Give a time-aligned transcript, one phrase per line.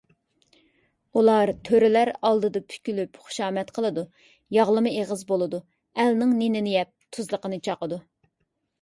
[1.19, 4.07] ئۇلار تۆرىلەر ئالدىدا پۈكۈلۈپ، خۇشامەت قىلىدۇ،
[4.59, 5.63] ياغلىما ئېغىز بولىدۇ،
[6.01, 8.07] ئەلنىڭ نېنىنى يەپ، تۇزلۇقىنى چاقىدۇ.